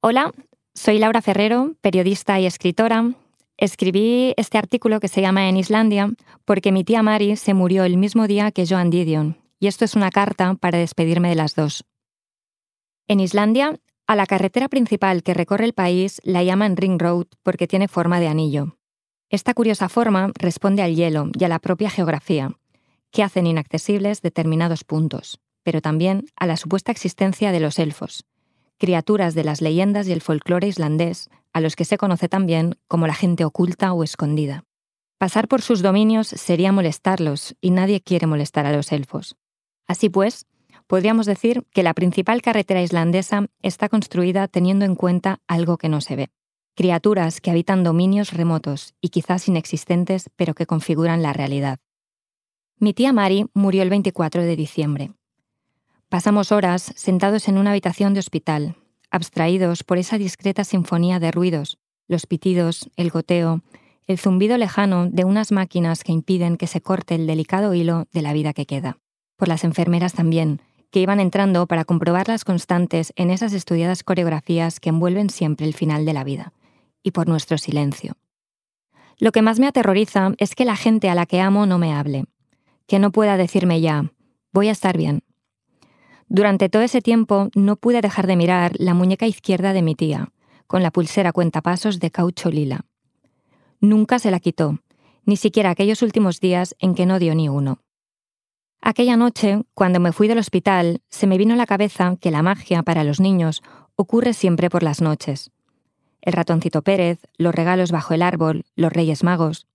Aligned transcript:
Hola, 0.00 0.30
soy 0.74 1.00
Laura 1.00 1.20
Ferrero, 1.20 1.74
periodista 1.80 2.38
y 2.38 2.46
escritora. 2.46 3.14
Escribí 3.56 4.32
este 4.36 4.56
artículo 4.56 5.00
que 5.00 5.08
se 5.08 5.20
llama 5.20 5.48
En 5.48 5.56
Islandia 5.56 6.12
porque 6.44 6.70
mi 6.70 6.84
tía 6.84 7.02
Mari 7.02 7.34
se 7.34 7.52
murió 7.52 7.82
el 7.82 7.96
mismo 7.96 8.28
día 8.28 8.52
que 8.52 8.64
Joan 8.64 8.90
Didion, 8.90 9.38
y 9.58 9.66
esto 9.66 9.84
es 9.84 9.96
una 9.96 10.10
carta 10.10 10.54
para 10.54 10.78
despedirme 10.78 11.30
de 11.30 11.34
las 11.34 11.56
dos. 11.56 11.84
En 13.08 13.18
Islandia, 13.18 13.80
a 14.06 14.14
la 14.14 14.26
carretera 14.26 14.68
principal 14.68 15.24
que 15.24 15.34
recorre 15.34 15.64
el 15.64 15.72
país 15.72 16.20
la 16.22 16.44
llaman 16.44 16.76
Ring 16.76 17.02
Road 17.02 17.26
porque 17.42 17.66
tiene 17.66 17.88
forma 17.88 18.20
de 18.20 18.28
anillo. 18.28 18.76
Esta 19.30 19.52
curiosa 19.52 19.88
forma 19.88 20.30
responde 20.36 20.82
al 20.82 20.94
hielo 20.94 21.28
y 21.36 21.42
a 21.42 21.48
la 21.48 21.58
propia 21.58 21.90
geografía, 21.90 22.52
que 23.10 23.24
hacen 23.24 23.48
inaccesibles 23.48 24.22
determinados 24.22 24.84
puntos, 24.84 25.40
pero 25.64 25.80
también 25.80 26.26
a 26.36 26.46
la 26.46 26.56
supuesta 26.56 26.92
existencia 26.92 27.50
de 27.50 27.58
los 27.58 27.80
elfos, 27.80 28.27
criaturas 28.78 29.34
de 29.34 29.44
las 29.44 29.60
leyendas 29.60 30.08
y 30.08 30.12
el 30.12 30.22
folclore 30.22 30.68
islandés, 30.68 31.28
a 31.52 31.60
los 31.60 31.76
que 31.76 31.84
se 31.84 31.98
conoce 31.98 32.28
también 32.28 32.76
como 32.86 33.06
la 33.06 33.14
gente 33.14 33.44
oculta 33.44 33.92
o 33.92 34.04
escondida. 34.04 34.64
Pasar 35.18 35.48
por 35.48 35.62
sus 35.62 35.82
dominios 35.82 36.28
sería 36.28 36.70
molestarlos, 36.70 37.56
y 37.60 37.70
nadie 37.70 38.00
quiere 38.00 38.26
molestar 38.26 38.66
a 38.66 38.72
los 38.72 38.92
elfos. 38.92 39.36
Así 39.88 40.08
pues, 40.08 40.46
podríamos 40.86 41.26
decir 41.26 41.64
que 41.72 41.82
la 41.82 41.94
principal 41.94 42.40
carretera 42.40 42.82
islandesa 42.82 43.46
está 43.60 43.88
construida 43.88 44.46
teniendo 44.46 44.84
en 44.84 44.94
cuenta 44.94 45.40
algo 45.48 45.76
que 45.76 45.88
no 45.88 46.00
se 46.00 46.14
ve. 46.14 46.30
Criaturas 46.76 47.40
que 47.40 47.50
habitan 47.50 47.82
dominios 47.82 48.32
remotos 48.32 48.94
y 49.00 49.08
quizás 49.08 49.48
inexistentes, 49.48 50.30
pero 50.36 50.54
que 50.54 50.66
configuran 50.66 51.22
la 51.22 51.32
realidad. 51.32 51.80
Mi 52.78 52.94
tía 52.94 53.12
Mari 53.12 53.46
murió 53.54 53.82
el 53.82 53.90
24 53.90 54.42
de 54.42 54.54
diciembre. 54.54 55.10
Pasamos 56.08 56.52
horas 56.52 56.94
sentados 56.96 57.48
en 57.48 57.58
una 57.58 57.70
habitación 57.70 58.14
de 58.14 58.20
hospital, 58.20 58.76
abstraídos 59.10 59.84
por 59.84 59.98
esa 59.98 60.16
discreta 60.16 60.64
sinfonía 60.64 61.20
de 61.20 61.30
ruidos, 61.30 61.76
los 62.06 62.24
pitidos, 62.24 62.88
el 62.96 63.10
goteo, 63.10 63.60
el 64.06 64.18
zumbido 64.18 64.56
lejano 64.56 65.10
de 65.10 65.26
unas 65.26 65.52
máquinas 65.52 66.04
que 66.04 66.12
impiden 66.12 66.56
que 66.56 66.66
se 66.66 66.80
corte 66.80 67.14
el 67.14 67.26
delicado 67.26 67.74
hilo 67.74 68.06
de 68.10 68.22
la 68.22 68.32
vida 68.32 68.54
que 68.54 68.64
queda. 68.64 68.96
Por 69.36 69.48
las 69.48 69.64
enfermeras 69.64 70.14
también, 70.14 70.62
que 70.90 71.00
iban 71.00 71.20
entrando 71.20 71.66
para 71.66 71.84
comprobar 71.84 72.28
las 72.28 72.42
constantes 72.42 73.12
en 73.16 73.30
esas 73.30 73.52
estudiadas 73.52 74.02
coreografías 74.02 74.80
que 74.80 74.88
envuelven 74.88 75.28
siempre 75.28 75.66
el 75.66 75.74
final 75.74 76.06
de 76.06 76.14
la 76.14 76.24
vida. 76.24 76.54
Y 77.02 77.10
por 77.10 77.28
nuestro 77.28 77.58
silencio. 77.58 78.14
Lo 79.18 79.30
que 79.30 79.42
más 79.42 79.60
me 79.60 79.66
aterroriza 79.66 80.32
es 80.38 80.54
que 80.54 80.64
la 80.64 80.74
gente 80.74 81.10
a 81.10 81.14
la 81.14 81.26
que 81.26 81.42
amo 81.42 81.66
no 81.66 81.76
me 81.76 81.92
hable, 81.92 82.24
que 82.86 82.98
no 82.98 83.12
pueda 83.12 83.36
decirme 83.36 83.82
ya, 83.82 84.10
voy 84.52 84.68
a 84.68 84.72
estar 84.72 84.96
bien, 84.96 85.22
durante 86.28 86.68
todo 86.68 86.82
ese 86.82 87.00
tiempo 87.00 87.48
no 87.54 87.76
pude 87.76 88.00
dejar 88.00 88.26
de 88.26 88.36
mirar 88.36 88.72
la 88.78 88.94
muñeca 88.94 89.26
izquierda 89.26 89.72
de 89.72 89.82
mi 89.82 89.94
tía, 89.94 90.32
con 90.66 90.82
la 90.82 90.90
pulsera 90.90 91.32
cuentapasos 91.32 92.00
de 92.00 92.10
caucho 92.10 92.50
lila. 92.50 92.84
Nunca 93.80 94.18
se 94.18 94.30
la 94.30 94.40
quitó, 94.40 94.78
ni 95.24 95.36
siquiera 95.36 95.70
aquellos 95.70 96.02
últimos 96.02 96.40
días 96.40 96.74
en 96.78 96.94
que 96.94 97.06
no 97.06 97.18
dio 97.18 97.34
ni 97.34 97.48
uno. 97.48 97.80
Aquella 98.80 99.16
noche, 99.16 99.62
cuando 99.74 100.00
me 100.00 100.12
fui 100.12 100.28
del 100.28 100.38
hospital, 100.38 101.02
se 101.08 101.26
me 101.26 101.38
vino 101.38 101.54
a 101.54 101.56
la 101.56 101.66
cabeza 101.66 102.16
que 102.20 102.30
la 102.30 102.42
magia 102.42 102.82
para 102.82 103.04
los 103.04 103.20
niños 103.20 103.62
ocurre 103.96 104.32
siempre 104.34 104.70
por 104.70 104.82
las 104.82 105.00
noches. 105.00 105.50
El 106.20 106.32
ratoncito 106.32 106.82
Pérez, 106.82 107.20
los 107.38 107.54
regalos 107.54 107.90
bajo 107.90 108.14
el 108.14 108.22
árbol, 108.22 108.64
los 108.76 108.92
Reyes 108.92 109.24
Magos. 109.24 109.66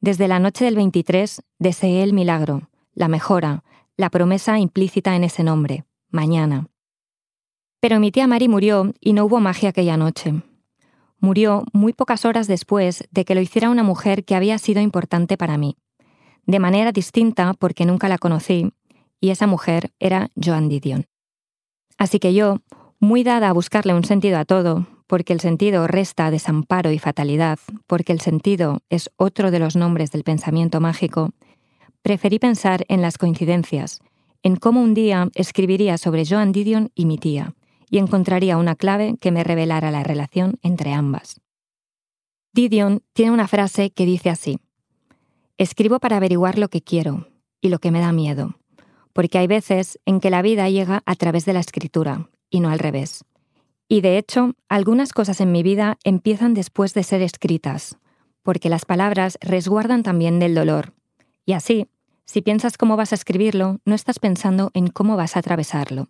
Desde 0.00 0.28
la 0.28 0.38
noche 0.38 0.64
del 0.64 0.76
23 0.76 1.42
deseé 1.58 2.02
el 2.02 2.12
milagro, 2.12 2.68
la 2.94 3.08
mejora, 3.08 3.64
la 3.96 4.10
promesa 4.10 4.58
implícita 4.58 5.16
en 5.16 5.24
ese 5.24 5.42
nombre, 5.42 5.84
mañana. 6.10 6.68
Pero 7.80 8.00
mi 8.00 8.10
tía 8.10 8.26
Mari 8.26 8.48
murió 8.48 8.92
y 9.00 9.12
no 9.12 9.24
hubo 9.24 9.40
magia 9.40 9.70
aquella 9.70 9.96
noche. 9.96 10.34
Murió 11.18 11.64
muy 11.72 11.92
pocas 11.92 12.24
horas 12.24 12.46
después 12.46 13.08
de 13.10 13.24
que 13.24 13.34
lo 13.34 13.40
hiciera 13.40 13.70
una 13.70 13.82
mujer 13.82 14.24
que 14.24 14.34
había 14.34 14.58
sido 14.58 14.82
importante 14.82 15.36
para 15.36 15.56
mí, 15.56 15.76
de 16.44 16.58
manera 16.58 16.92
distinta 16.92 17.54
porque 17.54 17.86
nunca 17.86 18.08
la 18.08 18.18
conocí, 18.18 18.72
y 19.20 19.30
esa 19.30 19.46
mujer 19.46 19.92
era 19.98 20.30
Joan 20.42 20.68
Didion. 20.68 21.06
Así 21.96 22.18
que 22.18 22.34
yo, 22.34 22.58
muy 23.00 23.24
dada 23.24 23.48
a 23.48 23.52
buscarle 23.52 23.94
un 23.94 24.04
sentido 24.04 24.38
a 24.38 24.44
todo, 24.44 24.86
porque 25.06 25.32
el 25.32 25.40
sentido 25.40 25.86
resta 25.86 26.30
desamparo 26.30 26.90
y 26.90 26.98
fatalidad, 26.98 27.58
porque 27.86 28.12
el 28.12 28.20
sentido 28.20 28.80
es 28.90 29.10
otro 29.16 29.50
de 29.50 29.58
los 29.58 29.76
nombres 29.76 30.10
del 30.10 30.24
pensamiento 30.24 30.80
mágico, 30.80 31.30
preferí 32.02 32.38
pensar 32.38 32.84
en 32.88 33.02
las 33.02 33.18
coincidencias, 33.18 34.00
en 34.42 34.56
cómo 34.56 34.82
un 34.82 34.94
día 34.94 35.28
escribiría 35.34 35.98
sobre 35.98 36.24
Joan 36.24 36.52
Didion 36.52 36.90
y 36.94 37.06
mi 37.06 37.18
tía, 37.18 37.54
y 37.90 37.98
encontraría 37.98 38.56
una 38.56 38.76
clave 38.76 39.16
que 39.20 39.32
me 39.32 39.44
revelara 39.44 39.90
la 39.90 40.02
relación 40.02 40.58
entre 40.62 40.92
ambas. 40.92 41.40
Didion 42.52 43.02
tiene 43.12 43.32
una 43.32 43.48
frase 43.48 43.90
que 43.90 44.06
dice 44.06 44.30
así, 44.30 44.58
Escribo 45.58 46.00
para 46.00 46.16
averiguar 46.16 46.58
lo 46.58 46.68
que 46.68 46.82
quiero 46.82 47.28
y 47.60 47.70
lo 47.70 47.78
que 47.78 47.90
me 47.90 48.00
da 48.00 48.12
miedo, 48.12 48.58
porque 49.12 49.38
hay 49.38 49.46
veces 49.46 49.98
en 50.04 50.20
que 50.20 50.30
la 50.30 50.42
vida 50.42 50.68
llega 50.68 51.02
a 51.06 51.14
través 51.16 51.44
de 51.44 51.52
la 51.52 51.60
escritura 51.60 52.28
y 52.50 52.60
no 52.60 52.70
al 52.70 52.78
revés. 52.78 53.24
Y 53.88 54.00
de 54.00 54.18
hecho, 54.18 54.54
algunas 54.68 55.12
cosas 55.12 55.40
en 55.40 55.52
mi 55.52 55.62
vida 55.62 55.98
empiezan 56.04 56.54
después 56.54 56.92
de 56.92 57.04
ser 57.04 57.22
escritas, 57.22 57.98
porque 58.42 58.68
las 58.68 58.84
palabras 58.84 59.38
resguardan 59.40 60.02
también 60.02 60.38
del 60.38 60.54
dolor. 60.54 60.92
Y 61.46 61.52
así, 61.52 61.86
si 62.26 62.42
piensas 62.42 62.76
cómo 62.76 62.96
vas 62.96 63.12
a 63.12 63.14
escribirlo, 63.14 63.78
no 63.84 63.94
estás 63.94 64.18
pensando 64.18 64.72
en 64.74 64.88
cómo 64.88 65.16
vas 65.16 65.36
a 65.36 65.38
atravesarlo. 65.38 66.08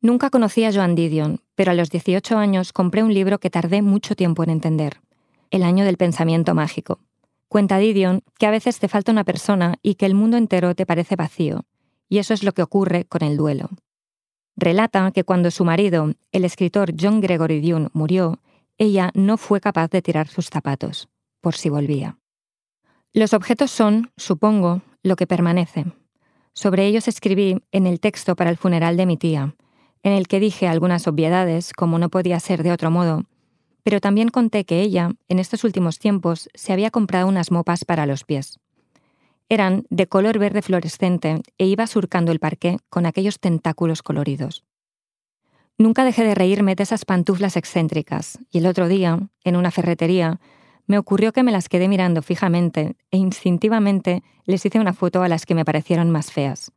Nunca 0.00 0.30
conocí 0.30 0.64
a 0.64 0.72
Joan 0.72 0.94
Didion, 0.94 1.42
pero 1.54 1.70
a 1.70 1.74
los 1.74 1.90
18 1.90 2.36
años 2.38 2.72
compré 2.72 3.04
un 3.04 3.14
libro 3.14 3.38
que 3.38 3.50
tardé 3.50 3.82
mucho 3.82 4.16
tiempo 4.16 4.42
en 4.42 4.50
entender, 4.50 5.00
El 5.50 5.62
año 5.62 5.84
del 5.84 5.98
pensamiento 5.98 6.54
mágico. 6.54 6.98
Cuenta 7.46 7.76
Didion 7.76 8.22
que 8.38 8.46
a 8.46 8.50
veces 8.50 8.78
te 8.78 8.88
falta 8.88 9.12
una 9.12 9.22
persona 9.22 9.76
y 9.82 9.96
que 9.96 10.06
el 10.06 10.14
mundo 10.14 10.38
entero 10.38 10.74
te 10.74 10.86
parece 10.86 11.14
vacío, 11.14 11.66
y 12.08 12.18
eso 12.18 12.32
es 12.32 12.42
lo 12.42 12.52
que 12.52 12.62
ocurre 12.62 13.04
con 13.04 13.22
el 13.22 13.36
duelo. 13.36 13.68
Relata 14.56 15.10
que 15.12 15.24
cuando 15.24 15.50
su 15.50 15.64
marido, 15.64 16.14
el 16.32 16.44
escritor 16.46 16.94
John 16.98 17.20
Gregory 17.20 17.60
Dune, 17.60 17.90
murió, 17.92 18.40
ella 18.78 19.10
no 19.14 19.36
fue 19.36 19.60
capaz 19.60 19.90
de 19.90 20.00
tirar 20.00 20.28
sus 20.28 20.48
zapatos, 20.48 21.10
por 21.42 21.54
si 21.54 21.68
volvía. 21.68 22.16
Los 23.14 23.34
objetos 23.34 23.70
son, 23.70 24.10
supongo, 24.16 24.80
lo 25.02 25.16
que 25.16 25.26
permanece. 25.26 25.84
Sobre 26.54 26.86
ellos 26.86 27.08
escribí 27.08 27.62
en 27.70 27.86
el 27.86 28.00
texto 28.00 28.36
para 28.36 28.48
el 28.48 28.56
funeral 28.56 28.96
de 28.96 29.04
mi 29.04 29.18
tía, 29.18 29.54
en 30.02 30.12
el 30.12 30.26
que 30.26 30.40
dije 30.40 30.66
algunas 30.66 31.06
obviedades, 31.06 31.74
como 31.74 31.98
no 31.98 32.08
podía 32.08 32.40
ser 32.40 32.62
de 32.62 32.72
otro 32.72 32.90
modo, 32.90 33.24
pero 33.82 34.00
también 34.00 34.28
conté 34.28 34.64
que 34.64 34.80
ella, 34.80 35.10
en 35.28 35.38
estos 35.38 35.62
últimos 35.62 35.98
tiempos, 35.98 36.48
se 36.54 36.72
había 36.72 36.90
comprado 36.90 37.28
unas 37.28 37.50
mopas 37.50 37.84
para 37.84 38.06
los 38.06 38.24
pies. 38.24 38.60
Eran 39.50 39.84
de 39.90 40.06
color 40.06 40.38
verde 40.38 40.62
fluorescente 40.62 41.42
e 41.58 41.66
iba 41.66 41.86
surcando 41.86 42.32
el 42.32 42.38
parqué 42.38 42.78
con 42.88 43.04
aquellos 43.04 43.40
tentáculos 43.40 44.02
coloridos. 44.02 44.64
Nunca 45.76 46.04
dejé 46.04 46.24
de 46.24 46.34
reírme 46.34 46.76
de 46.76 46.84
esas 46.84 47.04
pantuflas 47.04 47.58
excéntricas, 47.58 48.38
y 48.50 48.58
el 48.58 48.66
otro 48.66 48.88
día, 48.88 49.18
en 49.44 49.56
una 49.56 49.70
ferretería, 49.70 50.40
me 50.86 50.98
ocurrió 50.98 51.32
que 51.32 51.42
me 51.42 51.52
las 51.52 51.68
quedé 51.68 51.88
mirando 51.88 52.22
fijamente 52.22 52.96
e 53.10 53.16
instintivamente 53.16 54.22
les 54.44 54.64
hice 54.64 54.80
una 54.80 54.92
foto 54.92 55.22
a 55.22 55.28
las 55.28 55.46
que 55.46 55.54
me 55.54 55.64
parecieron 55.64 56.10
más 56.10 56.32
feas. 56.32 56.72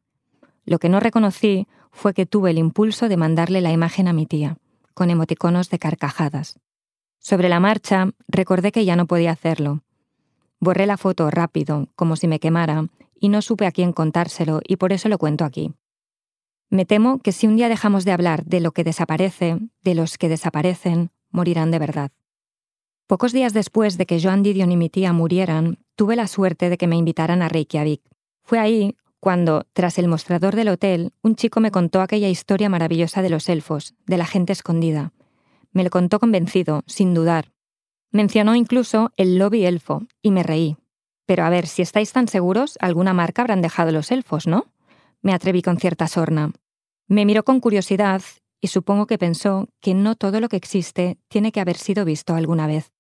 Lo 0.66 0.80
que 0.80 0.90
no 0.90 1.00
reconocí 1.00 1.68
fue 1.92 2.14
que 2.14 2.26
tuve 2.26 2.52
el 2.52 2.58
impulso 2.58 3.08
de 3.10 3.18
mandarle 3.18 3.62
la 3.62 3.72
imagen 3.72 4.08
a 4.08 4.14
mi 4.14 4.26
tía, 4.26 4.58
con 4.94 5.10
emoticonos 5.10 5.70
de 5.70 5.80
carcajadas. 5.80 6.60
Sobre 7.20 7.50
la 7.50 7.60
marcha, 7.60 8.10
recordé 8.28 8.72
que 8.72 8.86
ya 8.86 8.96
no 8.96 9.08
podía 9.08 9.32
hacerlo. 9.32 9.82
Borré 10.60 10.86
la 10.86 10.98
foto 10.98 11.30
rápido, 11.32 11.88
como 11.96 12.16
si 12.16 12.28
me 12.28 12.40
quemara, 12.40 12.88
y 13.20 13.30
no 13.30 13.42
supe 13.42 13.66
a 13.66 13.72
quién 13.72 13.94
contárselo, 13.94 14.62
y 14.68 14.76
por 14.76 14.94
eso 14.94 15.10
lo 15.10 15.18
cuento 15.18 15.46
aquí. 15.46 15.74
Me 16.70 16.86
temo 16.86 17.20
que 17.20 17.32
si 17.32 17.48
un 17.48 17.56
día 17.56 17.70
dejamos 17.70 18.06
de 18.06 18.12
hablar 18.12 18.46
de 18.46 18.60
lo 18.60 18.72
que 18.72 18.84
desaparece, 18.84 19.60
de 19.84 19.96
los 19.96 20.18
que 20.18 20.30
desaparecen, 20.30 21.12
morirán 21.32 21.72
de 21.72 21.80
verdad. 21.80 22.12
Pocos 23.08 23.34
días 23.34 23.54
después 23.54 24.00
de 24.00 24.08
que 24.08 24.20
Joan 24.20 24.42
Didion 24.42 24.72
y 24.72 24.78
mi 24.78 24.90
tía 24.90 25.14
murieran, 25.14 25.78
tuve 25.96 26.16
la 26.16 26.28
suerte 26.28 26.70
de 26.70 26.78
que 26.78 26.88
me 26.88 26.96
invitaran 26.96 27.44
a 27.44 27.50
Reykjavik. 27.50 28.02
Fue 28.44 28.58
ahí 28.58 28.96
cuando, 29.20 29.68
tras 29.74 30.00
el 30.00 30.08
mostrador 30.08 30.56
del 30.56 30.70
hotel, 30.70 31.14
un 31.22 31.36
chico 31.36 31.60
me 31.60 31.70
contó 31.70 32.02
aquella 32.02 32.30
historia 32.30 32.68
maravillosa 32.68 33.22
de 33.22 33.30
los 33.30 33.48
elfos, 33.48 33.94
de 34.08 34.18
la 34.18 34.26
gente 34.26 34.54
escondida. 34.54 35.14
Me 35.72 35.84
lo 35.84 35.92
contó 35.92 36.20
convencido, 36.20 36.84
sin 36.88 37.14
dudar. 37.14 37.52
Mencionó 38.12 38.56
incluso 38.56 39.12
el 39.18 39.38
lobby 39.38 39.66
elfo, 39.66 40.08
y 40.24 40.32
me 40.32 40.42
reí. 40.42 40.78
Pero 41.28 41.44
a 41.44 41.50
ver, 41.50 41.68
si 41.68 41.84
estáis 41.84 42.12
tan 42.12 42.28
seguros, 42.28 42.76
alguna 42.82 43.14
marca 43.14 43.44
habrán 43.44 43.62
dejado 43.62 43.92
los 43.92 44.10
elfos, 44.12 44.48
¿no? 44.48 44.66
Me 45.22 45.34
atreví 45.34 45.62
con 45.62 45.78
cierta 45.78 46.08
sorna. 46.08 46.54
Me 47.08 47.26
miró 47.26 47.44
con 47.44 47.60
curiosidad 47.60 48.24
y 48.62 48.68
supongo 48.68 49.06
que 49.06 49.20
pensó 49.20 49.70
que 49.80 49.94
no 49.94 50.16
todo 50.16 50.40
lo 50.40 50.50
que 50.50 50.58
existe 50.58 51.20
tiene 51.28 51.52
que 51.52 51.60
haber 51.60 51.78
sido 51.78 52.04
visto 52.04 52.34
alguna 52.34 52.66
vez. 52.66 52.95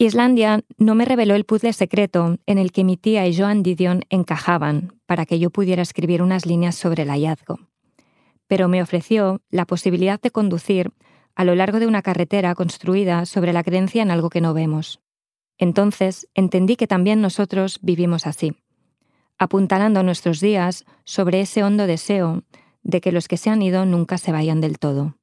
Islandia 0.00 0.60
no 0.76 0.94
me 0.94 1.04
reveló 1.04 1.34
el 1.34 1.44
puzzle 1.44 1.72
secreto 1.72 2.38
en 2.46 2.58
el 2.58 2.70
que 2.70 2.84
mi 2.84 2.96
tía 2.96 3.26
y 3.26 3.36
Joan 3.36 3.64
Didion 3.64 4.04
encajaban 4.10 4.92
para 5.06 5.26
que 5.26 5.40
yo 5.40 5.50
pudiera 5.50 5.82
escribir 5.82 6.22
unas 6.22 6.46
líneas 6.46 6.76
sobre 6.76 7.02
el 7.02 7.10
hallazgo, 7.10 7.58
pero 8.46 8.68
me 8.68 8.80
ofreció 8.80 9.42
la 9.50 9.66
posibilidad 9.66 10.20
de 10.20 10.30
conducir 10.30 10.92
a 11.34 11.42
lo 11.42 11.56
largo 11.56 11.80
de 11.80 11.88
una 11.88 12.02
carretera 12.02 12.54
construida 12.54 13.26
sobre 13.26 13.52
la 13.52 13.64
creencia 13.64 14.00
en 14.00 14.12
algo 14.12 14.30
que 14.30 14.40
no 14.40 14.54
vemos. 14.54 15.00
Entonces 15.58 16.28
entendí 16.32 16.76
que 16.76 16.86
también 16.86 17.20
nosotros 17.20 17.80
vivimos 17.82 18.28
así, 18.28 18.54
apuntalando 19.36 20.04
nuestros 20.04 20.38
días 20.38 20.84
sobre 21.02 21.40
ese 21.40 21.64
hondo 21.64 21.88
deseo 21.88 22.44
de 22.84 23.00
que 23.00 23.10
los 23.10 23.26
que 23.26 23.36
se 23.36 23.50
han 23.50 23.62
ido 23.62 23.84
nunca 23.84 24.16
se 24.16 24.30
vayan 24.30 24.60
del 24.60 24.78
todo. 24.78 25.17